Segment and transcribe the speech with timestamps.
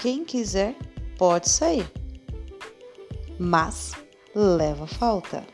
[0.00, 0.76] Quem quiser
[1.18, 1.84] pode sair,
[3.36, 3.90] mas
[4.32, 5.44] leva falta.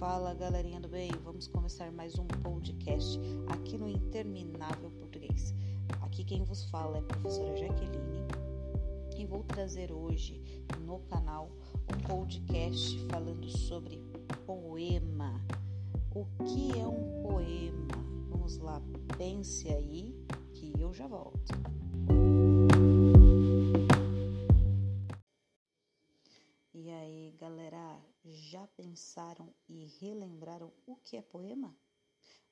[0.00, 5.54] Fala galerinha do bem, vamos começar mais um podcast aqui no Interminável Português.
[6.02, 8.26] Aqui quem vos fala é a professora Jaqueline
[9.16, 10.42] e vou trazer hoje
[10.80, 11.50] no canal
[11.92, 14.00] um podcast falando sobre
[14.44, 15.40] poema.
[16.14, 17.88] O que é um poema?
[18.28, 18.80] Vamos lá,
[19.16, 20.14] pense aí
[20.52, 21.52] que eu já volto.
[26.72, 31.76] E aí, galera, já pensaram e relembraram o que é poema?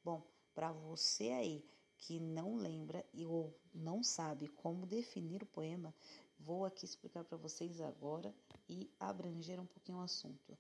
[0.04, 0.22] Bom,
[0.54, 1.64] para você aí
[2.02, 5.94] que não lembra ou não sabe como definir o poema,
[6.38, 8.34] vou aqui explicar para vocês agora
[8.68, 10.58] e abranger um pouquinho o assunto.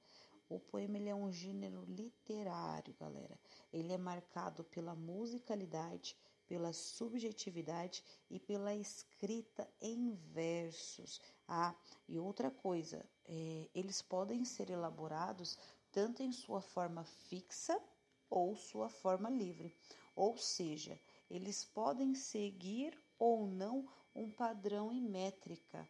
[0.48, 3.36] O poema ele é um gênero literário, galera.
[3.72, 6.16] Ele é marcado pela musicalidade,
[6.46, 11.20] pela subjetividade e pela escrita em versos.
[11.48, 11.74] Ah,
[12.08, 15.58] e outra coisa, é, eles podem ser elaborados
[15.90, 17.80] tanto em sua forma fixa
[18.30, 19.74] ou sua forma livre.
[20.14, 21.00] Ou seja,
[21.34, 25.88] eles podem seguir ou não um padrão e métrica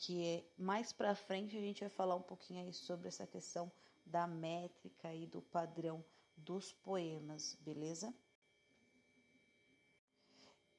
[0.00, 3.70] que é mais para frente a gente vai falar um pouquinho aí sobre essa questão
[4.06, 6.02] da métrica e do padrão
[6.34, 8.14] dos poemas, beleza?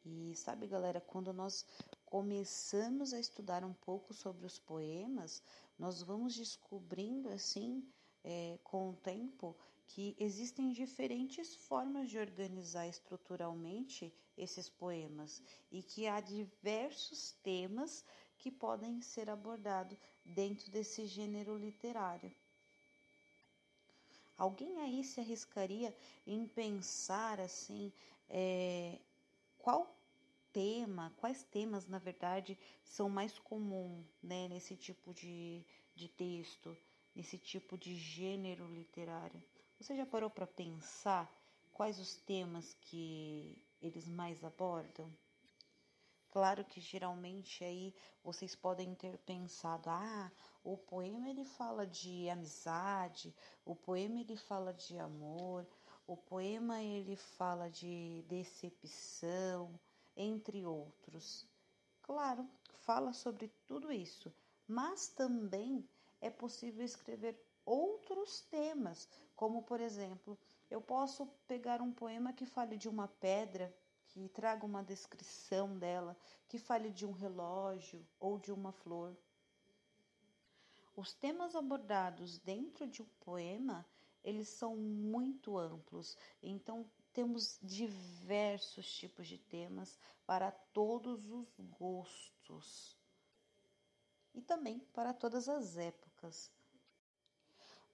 [0.03, 1.63] E sabe, galera, quando nós
[2.03, 5.44] começamos a estudar um pouco sobre os poemas,
[5.77, 7.88] nós vamos descobrindo assim,
[8.23, 9.55] é, com o tempo,
[9.94, 18.06] que existem diferentes formas de organizar estruturalmente esses poemas e que há diversos temas
[18.38, 22.31] que podem ser abordados dentro desse gênero literário.
[24.38, 25.94] Alguém aí se arriscaria
[26.25, 27.91] em pensar assim,
[28.30, 28.97] é,
[29.57, 29.94] qual
[30.53, 36.78] tema, quais temas, na verdade, são mais comuns né, nesse tipo de, de texto,
[37.13, 39.44] nesse tipo de gênero literário?
[39.81, 41.28] Você já parou para pensar
[41.74, 45.12] quais os temas que eles mais abordam?
[46.30, 47.92] Claro que geralmente aí
[48.24, 50.31] vocês podem ter pensado, ah,
[50.64, 53.34] o poema ele fala de amizade,
[53.66, 55.66] o poema ele fala de amor,
[56.06, 59.74] o poema ele fala de decepção,
[60.16, 61.48] entre outros.
[62.03, 62.48] Claro,
[62.86, 64.31] fala sobre tudo isso,
[64.68, 65.84] mas também
[66.22, 69.08] é possível escrever outros temas,
[69.41, 70.38] como por exemplo,
[70.69, 73.75] eu posso pegar um poema que fale de uma pedra
[74.09, 76.16] que traga uma descrição dela,
[76.47, 79.18] que fale de um relógio ou de uma flor.
[80.96, 83.84] Os temas abordados dentro de um poema,
[84.24, 91.50] eles são muito amplos, então temos diversos tipos de temas para todos os
[91.80, 92.96] gostos
[94.35, 96.51] e também para todas as épocas.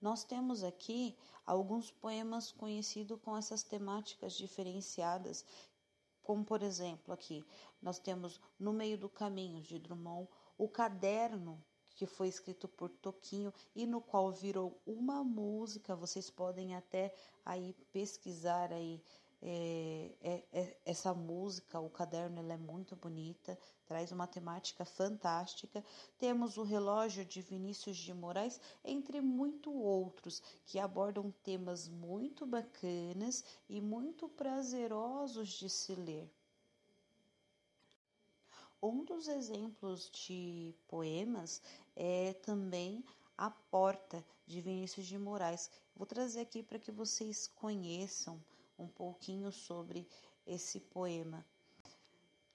[0.02, 5.46] Nós temos aqui alguns poemas conhecidos com essas temáticas diferenciadas
[6.28, 7.42] como por exemplo, aqui
[7.82, 11.64] nós temos No Meio do Caminho de Drummond, o caderno
[11.96, 15.96] que foi escrito por Toquinho e no qual virou uma música.
[15.96, 17.16] Vocês podem até
[17.46, 19.02] aí pesquisar aí
[19.42, 25.84] é, é, é, essa música, o caderno, ela é muito bonita, traz uma temática fantástica.
[26.18, 33.44] Temos o relógio de Vinícius de Moraes, entre muito outros, que abordam temas muito bacanas
[33.70, 36.30] e muito prazerosos de se ler.
[38.82, 41.62] Um dos exemplos de poemas
[41.96, 43.04] é também
[43.38, 45.70] A Porta, de Vinícius de Moraes.
[45.96, 48.40] Vou trazer aqui para que vocês conheçam
[48.78, 50.08] um pouquinho sobre
[50.46, 51.46] esse poema.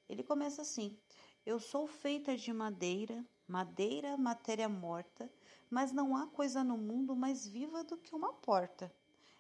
[0.09, 0.99] Ele começa assim:
[1.45, 5.31] Eu sou feita de madeira, madeira, matéria morta,
[5.71, 8.93] mas não há coisa no mundo mais viva do que uma porta.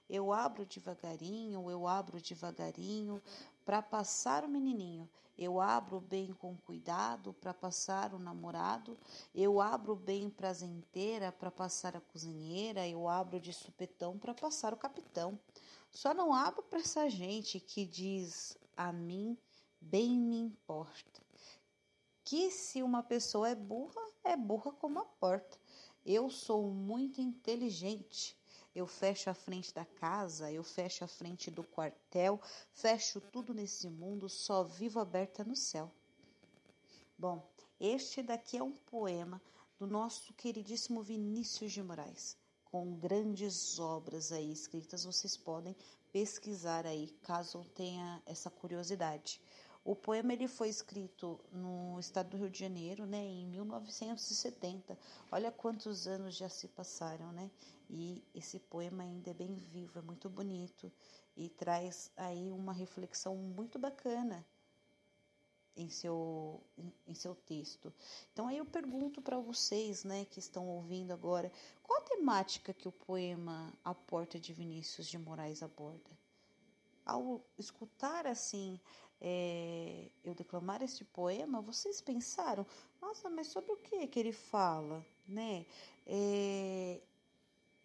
[0.08, 3.22] Eu abro devagarinho, eu abro devagarinho
[3.64, 5.08] para passar o menininho.
[5.38, 8.98] Eu abro bem com cuidado para passar o namorado.
[9.34, 12.86] Eu abro bem prazenteira para passar a cozinheira.
[12.86, 15.38] Eu abro de supetão para passar o capitão.
[15.92, 19.36] Só não abro para essa gente que diz a mim
[19.78, 21.20] bem me importa.
[22.24, 25.58] Que se uma pessoa é burra, é burra como a porta.
[26.04, 28.34] Eu sou muito inteligente.
[28.74, 32.40] Eu fecho a frente da casa, eu fecho a frente do quartel,
[32.72, 35.92] fecho tudo nesse mundo, só vivo aberta no céu.
[37.18, 37.46] Bom,
[37.78, 39.42] este daqui é um poema
[39.78, 42.41] do nosso queridíssimo Vinícius de Moraes
[42.72, 45.76] com grandes obras aí escritas, vocês podem
[46.10, 49.42] pesquisar aí, caso tenha essa curiosidade.
[49.84, 54.98] O poema ele foi escrito no estado do Rio de Janeiro, né, em 1970.
[55.30, 57.50] Olha quantos anos já se passaram, né?
[57.90, 60.90] E esse poema ainda é bem vivo, é muito bonito
[61.36, 64.46] e traz aí uma reflexão muito bacana
[65.76, 66.60] em seu,
[67.06, 67.92] em, seu texto.
[68.32, 71.50] Então aí eu pergunto para vocês, né, que estão ouvindo agora,
[71.82, 76.10] qual a temática que o poema A Porta de Vinícius de Moraes aborda?
[77.04, 78.78] Ao escutar assim
[79.20, 82.66] é, eu declamar este poema, vocês pensaram,
[83.00, 85.64] nossa, mas sobre o que que ele fala, né?
[86.06, 87.00] É,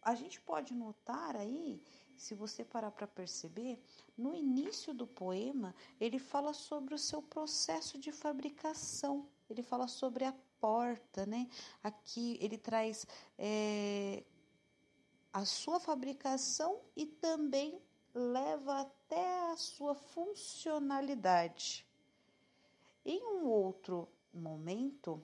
[0.02, 1.82] a gente pode notar aí
[2.18, 3.80] se você parar para perceber,
[4.18, 10.26] no início do poema, ele fala sobre o seu processo de fabricação, ele fala sobre
[10.26, 11.48] a porta, né?
[11.84, 13.06] Aqui ele traz
[13.38, 14.24] é,
[15.32, 17.80] a sua fabricação e também
[18.14, 21.86] leva até a sua funcionalidade.
[23.06, 25.24] Em um outro momento,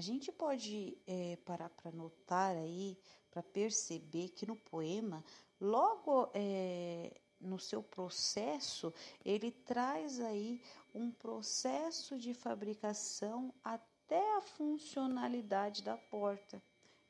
[0.00, 2.96] A gente pode é, parar para notar aí,
[3.30, 5.22] para perceber que no poema,
[5.60, 10.58] logo é, no seu processo, ele traz aí
[10.94, 16.62] um processo de fabricação até a funcionalidade da porta.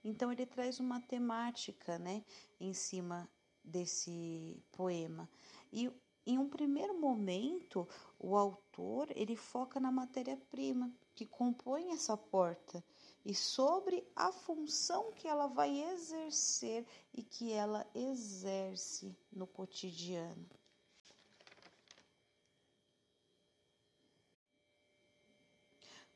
[0.02, 2.24] Então ele traz uma temática, né,
[2.58, 3.30] em cima
[3.62, 5.30] desse poema.
[5.72, 5.92] E
[6.26, 7.88] em um primeiro momento,
[8.18, 12.82] o autor ele foca na matéria-prima, que compõe essa porta
[13.24, 20.48] e sobre a função que ela vai exercer e que ela exerce no cotidiano.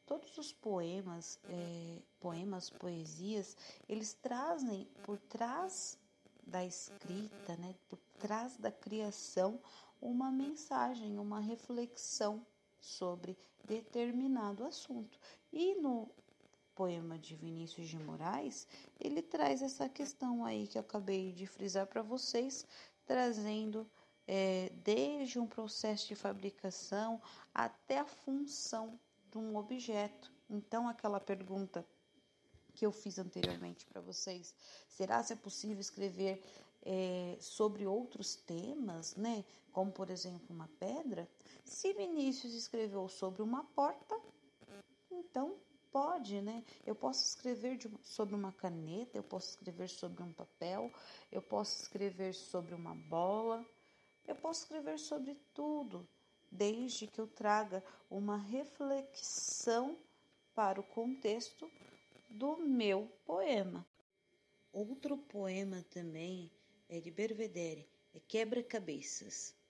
[0.06, 3.56] Todos os poemas, é, poemas, poesias,
[3.88, 5.98] eles trazem por trás
[6.46, 9.58] da escrita, né, por trás da criação,
[10.00, 12.44] uma mensagem, uma reflexão
[12.84, 15.18] sobre determinado assunto.
[15.52, 16.08] E no
[16.74, 18.66] poema de Vinícius de Moraes,
[19.00, 22.66] ele traz essa questão aí que eu acabei de frisar para vocês,
[23.06, 23.88] trazendo
[24.26, 27.20] é, desde um processo de fabricação
[27.54, 28.98] até a função
[29.30, 30.32] de um objeto.
[30.50, 31.86] Então, aquela pergunta
[32.74, 34.54] que eu fiz anteriormente para vocês,
[34.88, 36.42] será se é possível escrever
[36.82, 39.44] é, sobre outros temas, né?
[39.74, 41.28] Como por exemplo uma pedra.
[41.64, 44.16] Se Vinícius escreveu sobre uma porta,
[45.10, 45.58] então
[45.90, 46.64] pode, né?
[46.86, 50.92] Eu posso escrever de, sobre uma caneta, eu posso escrever sobre um papel,
[51.32, 53.66] eu posso escrever sobre uma bola,
[54.28, 56.08] eu posso escrever sobre tudo,
[56.52, 59.98] desde que eu traga uma reflexão
[60.54, 61.68] para o contexto
[62.30, 63.84] do meu poema.
[64.72, 66.48] Outro poema também
[66.88, 69.63] é de Bervedere, é Quebra-Cabeças.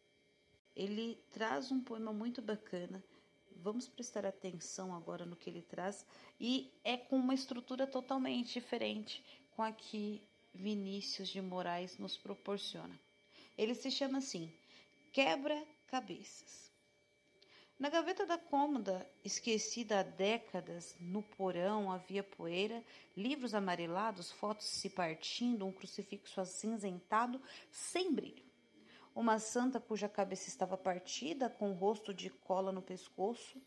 [0.77, 3.03] Ele traz um poema muito bacana.
[3.57, 6.05] Vamos prestar atenção agora no que ele traz
[6.41, 10.23] e é com uma estrutura totalmente diferente com a que
[10.53, 12.99] Vinícius de Moraes nos proporciona.
[13.57, 14.53] Ele se chama assim:
[15.13, 16.65] Quebra-Cabeças.
[17.77, 22.85] Na gaveta da cômoda, esquecida há décadas, no porão havia poeira,
[23.17, 28.44] livros amarelados, fotos se partindo, um crucifixo acinzentado, sem brilho.
[29.15, 33.63] Uma santa cuja cabeça estava partida, com rosto de cola no pescoço,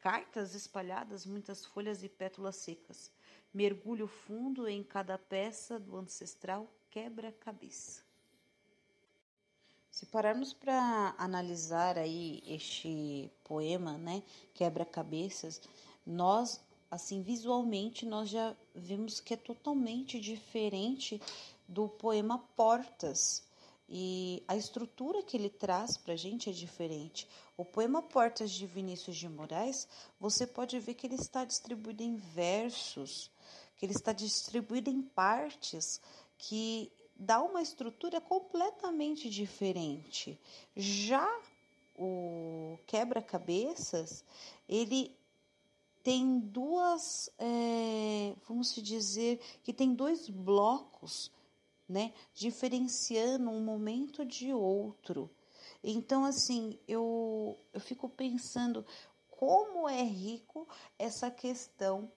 [0.00, 3.12] cartas espalhadas, muitas folhas e pétalas secas.
[3.54, 8.02] Mergulho fundo em cada peça do ancestral quebra-cabeça.
[9.88, 14.22] Se pararmos para analisar aí este poema, né,
[14.54, 15.60] Quebra-cabeças,
[16.04, 16.60] nós
[16.90, 21.20] assim visualmente nós já vimos que é totalmente diferente
[21.68, 23.44] do poema Portas.
[23.94, 27.28] E a estrutura que ele traz para a gente é diferente.
[27.58, 29.86] O poema Portas de Vinícius de Moraes,
[30.18, 33.30] você pode ver que ele está distribuído em versos,
[33.76, 36.00] que ele está distribuído em partes
[36.38, 40.40] que dá uma estrutura completamente diferente.
[40.74, 41.28] Já
[41.94, 44.24] o quebra-cabeças,
[44.66, 45.14] ele
[46.02, 51.30] tem duas, é, vamos dizer, que tem dois blocos,
[51.92, 55.30] né, diferenciando um momento de outro.
[55.84, 58.84] Então, assim, eu, eu fico pensando
[59.28, 60.66] como é rico
[60.98, 62.10] essa questão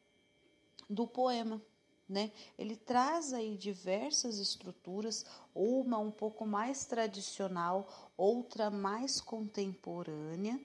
[0.90, 1.62] do poema
[2.08, 2.32] né?
[2.58, 10.60] Ele traz aí diversas estruturas, uma um pouco mais tradicional, outra mais contemporânea.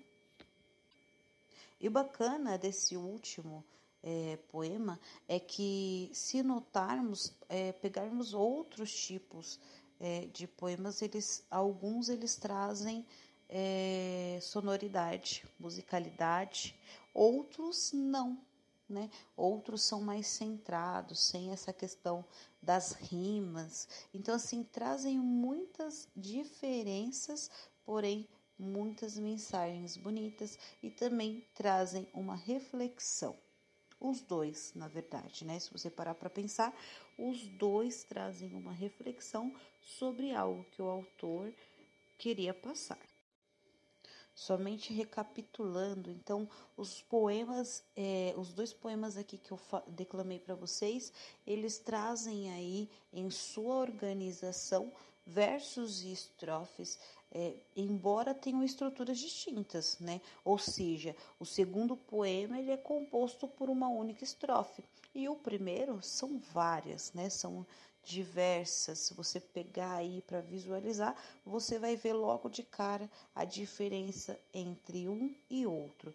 [1.80, 3.64] E o bacana desse último
[4.02, 9.58] é, poema é que, se notarmos, é, pegarmos outros tipos
[9.98, 13.04] é, de poemas, eles, alguns eles trazem
[13.48, 16.78] é, sonoridade, musicalidade,
[17.12, 18.38] outros não,
[18.88, 19.10] né?
[19.36, 22.24] Outros são mais centrados, sem essa questão
[22.60, 23.88] das rimas.
[24.12, 27.50] Então, assim, trazem muitas diferenças,
[27.84, 28.28] porém
[28.58, 33.36] muitas mensagens bonitas e também trazem uma reflexão.
[34.00, 35.58] Os dois, na verdade, né?
[35.58, 36.74] Se você parar para pensar,
[37.18, 41.52] os dois trazem uma reflexão sobre algo que o autor
[42.16, 42.98] queria passar.
[44.34, 51.12] Somente recapitulando, então, os poemas, é, os dois poemas aqui que eu declamei para vocês,
[51.46, 54.90] eles trazem aí em sua organização
[55.26, 56.98] versos e estrofes
[57.32, 60.20] é, embora tenham estruturas distintas, né?
[60.44, 64.82] Ou seja, o segundo poema ele é composto por uma única estrofe
[65.14, 67.30] e o primeiro são várias, né?
[67.30, 67.66] São
[68.04, 68.98] diversas.
[68.98, 75.08] Se você pegar aí para visualizar, você vai ver logo de cara a diferença entre
[75.08, 76.14] um e outro.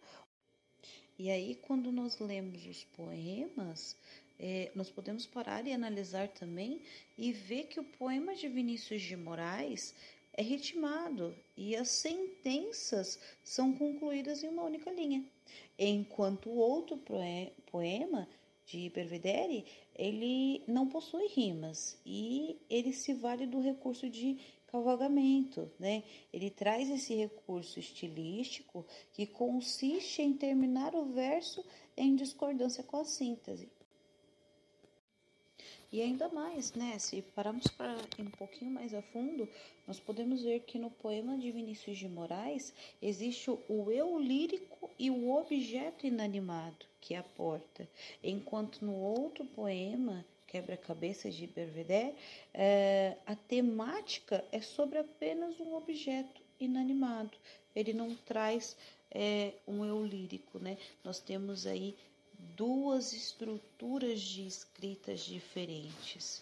[1.18, 3.96] E aí, quando nós lemos os poemas,
[4.38, 6.82] é, nós podemos parar e analisar também
[7.18, 9.94] e ver que o poema de Vinícius de Moraes
[10.38, 15.26] é ritmado e as sentenças são concluídas em uma única linha,
[15.80, 17.00] enquanto o outro
[17.72, 18.28] poema
[18.66, 19.66] de Belvedere
[19.96, 24.38] ele não possui rimas e ele se vale do recurso de
[24.68, 26.04] cavalgamento, né?
[26.34, 31.64] Ele traz esse recurso estilístico que consiste em terminar o verso
[31.96, 33.70] em discordância com a síntese.
[35.96, 37.00] E ainda mais, né?
[37.00, 39.48] Se pararmos para um pouquinho mais a fundo,
[39.88, 45.10] nós podemos ver que no poema de Vinícius de Moraes existe o eu lírico e
[45.10, 47.88] o objeto inanimado, que é a porta,
[48.22, 52.14] enquanto no outro poema Quebra-cabeças de Belvedere,
[52.54, 57.38] é, a temática é sobre apenas um objeto inanimado.
[57.74, 58.76] Ele não traz
[59.10, 60.78] é, um eu lírico, né?
[61.06, 61.96] Nós temos aí
[62.56, 66.42] duas estruturas de escritas diferentes.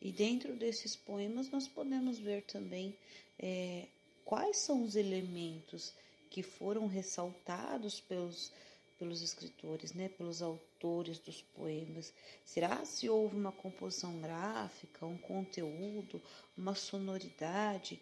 [0.00, 2.96] E dentro desses poemas nós podemos ver também
[3.38, 3.86] é,
[4.24, 5.92] quais são os elementos
[6.30, 8.52] que foram ressaltados pelos,
[8.98, 12.12] pelos escritores, né, pelos autores dos poemas.
[12.44, 16.20] Será se houve uma composição gráfica, um conteúdo,
[16.56, 18.00] uma sonoridade?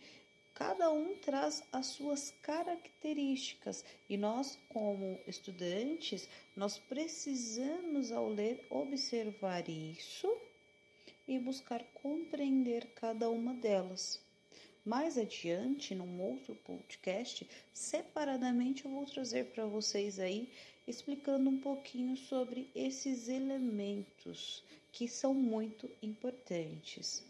[0.54, 9.68] Cada um traz as suas características e nós, como estudantes, nós precisamos ao ler observar
[9.68, 10.32] isso
[11.26, 14.22] e buscar compreender cada uma delas.
[14.84, 20.48] Mais adiante, num outro podcast, separadamente eu vou trazer para vocês aí
[20.86, 27.24] explicando um pouquinho sobre esses elementos que são muito importantes.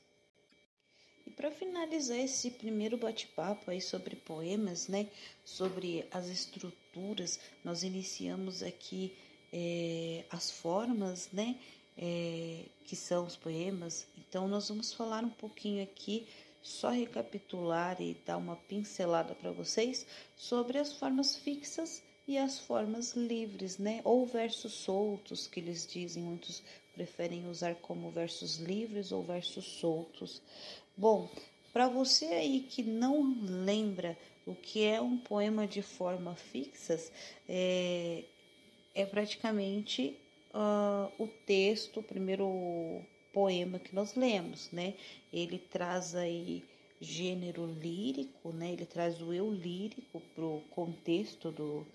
[1.26, 5.08] E para finalizar esse primeiro bate-papo aí sobre poemas, né,
[5.44, 9.16] sobre as estruturas, nós iniciamos aqui
[9.52, 11.58] é, as formas, né,
[11.96, 14.06] é, que são os poemas.
[14.18, 16.26] Então nós vamos falar um pouquinho aqui,
[16.60, 23.12] só recapitular e dar uma pincelada para vocês sobre as formas fixas e as formas
[23.14, 26.62] livres, né, ou versos soltos que eles dizem, muitos
[26.94, 30.40] preferem usar como versos livres ou versos soltos.
[30.96, 31.28] Bom,
[31.72, 37.10] para você aí que não lembra o que é um poema de forma fixas,
[37.48, 38.24] é,
[38.94, 40.16] é praticamente
[40.54, 44.94] uh, o texto, o primeiro poema que nós lemos, né?
[45.32, 46.62] Ele traz aí
[47.00, 48.72] gênero lírico, né?
[48.72, 51.86] Ele traz o eu lírico pro contexto do,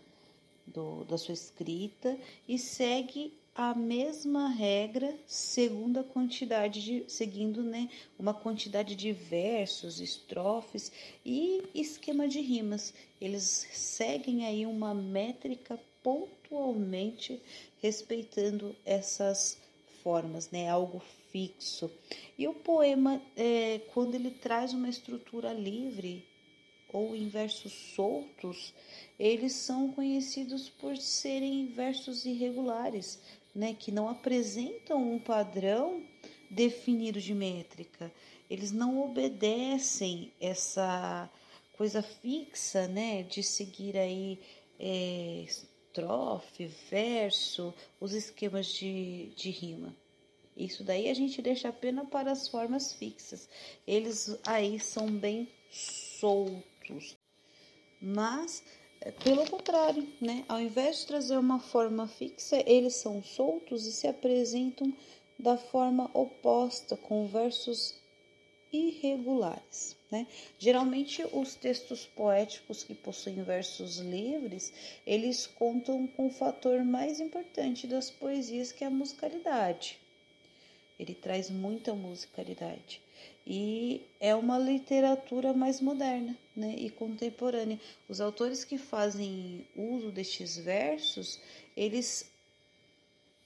[0.68, 7.90] do, da sua escrita e segue a mesma regra segundo a quantidade de, seguindo né,
[8.18, 10.90] uma quantidade de versos, estrofes
[11.26, 12.94] e esquema de rimas.
[13.20, 17.42] Eles seguem aí uma métrica pontualmente
[17.82, 19.58] respeitando essas
[20.02, 20.70] formas, né?
[20.70, 21.92] Algo fixo.
[22.38, 26.26] E o poema, é, quando ele traz uma estrutura livre
[26.92, 28.74] ou em versos soltos,
[29.20, 33.20] eles são conhecidos por serem versos irregulares,
[33.54, 36.04] né, que não apresentam um padrão
[36.50, 38.12] definido de métrica.
[38.50, 41.30] Eles não obedecem essa
[41.78, 44.40] coisa fixa, né, de seguir aí
[44.80, 49.96] é, estrofe, verso, os esquemas de, de rima.
[50.56, 53.48] Isso daí a gente deixa apenas para as formas fixas.
[53.88, 57.18] Eles aí são bem soltos.
[58.02, 58.64] Mas
[59.24, 60.44] pelo contrário, né?
[60.48, 64.94] Ao invés de trazer uma forma fixa, eles são soltos e se apresentam
[65.38, 67.96] da forma oposta, com versos
[68.74, 69.96] irregulares.
[70.12, 70.28] Né?
[70.58, 74.74] Geralmente, os textos poéticos que possuem versos livres,
[75.06, 79.98] eles contam com o fator mais importante das poesias, que é a musicalidade.
[81.00, 83.02] Ele traz muita musicalidade
[83.52, 87.82] e é uma literatura mais moderna né, e contemporânea.
[88.08, 91.42] Os autores que fazem uso destes versos,
[91.76, 92.32] eles,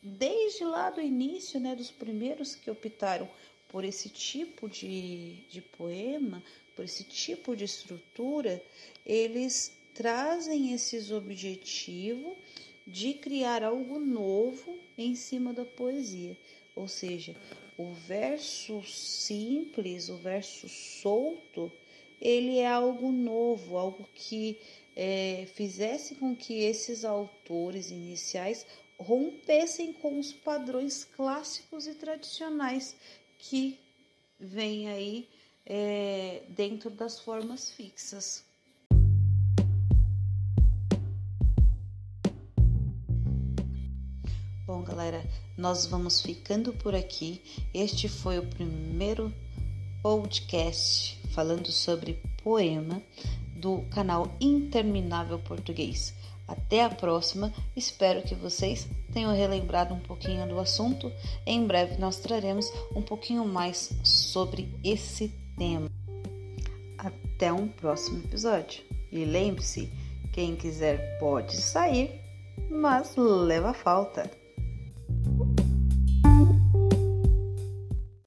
[0.01, 3.29] desde lá do início, né, dos primeiros que optaram
[3.69, 6.43] por esse tipo de, de poema,
[6.75, 8.61] por esse tipo de estrutura,
[9.05, 12.35] eles trazem esses objetivos
[12.85, 16.37] de criar algo novo em cima da poesia.
[16.75, 17.35] Ou seja,
[17.77, 21.71] o verso simples, o verso solto,
[22.21, 24.59] ele é algo novo, algo que
[24.95, 28.65] é, fizesse com que esses autores iniciais
[28.97, 32.95] rompessem com os padrões clássicos e tradicionais
[33.39, 33.79] que
[34.39, 35.27] vem aí
[35.65, 38.45] é, dentro das formas fixas.
[44.83, 45.23] Galera,
[45.57, 47.41] nós vamos ficando por aqui.
[47.73, 49.33] Este foi o primeiro
[50.01, 53.01] podcast falando sobre poema
[53.55, 56.13] do canal Interminável Português.
[56.45, 57.53] Até a próxima.
[57.75, 61.09] Espero que vocês tenham relembrado um pouquinho do assunto.
[61.45, 65.89] Em breve nós traremos um pouquinho mais sobre esse tema.
[66.97, 68.83] Até um próximo episódio.
[69.09, 69.89] E lembre-se,
[70.33, 72.19] quem quiser pode sair,
[72.69, 74.42] mas leva falta.